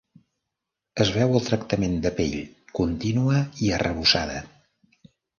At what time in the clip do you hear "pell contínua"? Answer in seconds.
2.19-3.41